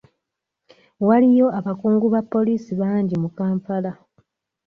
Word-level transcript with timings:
Waliyo 1.07 1.47
abakungu 1.59 2.05
ba 2.13 2.21
poliisi 2.31 2.71
bangi 2.81 3.15
mu 3.23 3.29
Kampala. 3.37 3.91